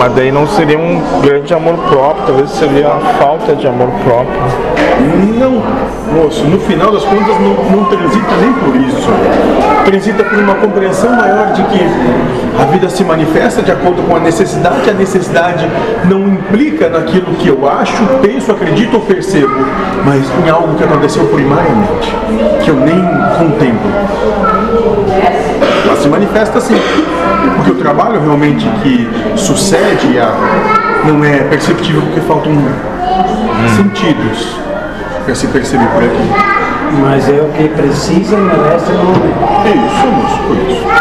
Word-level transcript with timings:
mas 0.00 0.14
daí 0.14 0.32
não 0.32 0.46
seria 0.46 0.78
um 0.78 1.20
grande 1.20 1.52
amor 1.52 1.76
próprio, 1.90 2.24
talvez 2.24 2.50
seria 2.52 2.88
a 2.88 3.00
falta 3.18 3.54
de 3.54 3.66
amor 3.66 3.90
próprio. 4.02 4.40
Não, 5.38 5.62
moço, 6.14 6.42
no 6.46 6.58
final 6.58 6.90
das 6.90 7.04
contas 7.04 7.38
não, 7.38 7.76
não 7.76 7.84
transita 7.84 8.34
nem 8.40 8.50
por 8.54 8.76
isso. 8.76 9.10
Transita 9.84 10.24
por 10.24 10.38
uma 10.38 10.54
compreensão 10.54 11.10
maior 11.14 11.52
de 11.52 11.62
que 11.64 11.80
a 12.58 12.64
vida 12.64 12.88
se 12.88 13.04
manifesta 13.04 13.60
de 13.60 13.72
acordo 13.72 14.02
com 14.08 14.16
a 14.16 14.20
necessidade, 14.20 14.88
a 14.88 14.94
necessidade 14.94 15.68
não 16.06 16.28
implica 16.28 16.88
naquilo 16.88 17.34
que 17.34 17.48
eu 17.48 17.68
acho, 17.68 18.02
penso, 18.22 18.52
acredito 18.52 18.94
ou 18.94 19.00
percebo, 19.02 19.52
mas 20.06 20.24
em 20.42 20.48
algo 20.48 20.76
que 20.76 20.84
aconteceu 20.84 21.26
primariamente, 21.26 22.10
que 22.64 22.70
eu 22.70 22.76
nem 22.76 23.02
contemplo. 23.36 24.49
Se 26.00 26.08
manifesta 26.08 26.58
assim, 26.58 26.74
porque 27.56 27.72
o 27.72 27.74
trabalho 27.74 28.20
realmente 28.20 28.66
que 28.82 29.08
sucede 29.36 30.18
a, 30.18 30.32
não 31.04 31.22
é 31.22 31.40
perceptível 31.44 32.00
porque 32.00 32.20
faltam 32.22 32.52
sentidos 33.76 34.56
para 35.24 35.34
se 35.34 35.46
perceber 35.48 35.86
por 35.88 36.02
aqui. 36.02 36.30
Mas 37.02 37.28
é 37.28 37.42
o 37.42 37.48
que 37.50 37.68
precisa 37.68 38.34
e 38.34 38.40
merece 38.40 38.90
no 38.92 39.04
momento. 39.04 39.66
É 39.66 39.70
isso, 39.70 40.06
moço, 40.06 40.42
por 40.48 40.56
isso. 40.56 40.99